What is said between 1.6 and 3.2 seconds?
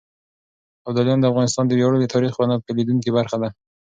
د وياړلي تاريخ يوه نه بېلېدونکې